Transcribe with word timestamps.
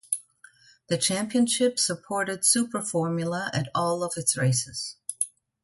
The 0.87 0.97
championship 0.97 1.77
supported 1.77 2.43
Super 2.43 2.81
Formula 2.81 3.51
at 3.53 3.69
all 3.75 4.01
of 4.03 4.13
its 4.15 4.35
races. 4.35 4.95